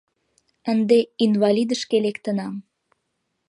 [0.71, 2.53] Ынде инвалидышке лектынам.